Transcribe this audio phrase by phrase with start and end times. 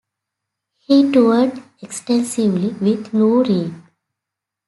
[0.79, 3.71] He toured extensively with Lou Reed.